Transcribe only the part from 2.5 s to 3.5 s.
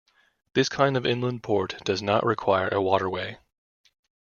a waterway.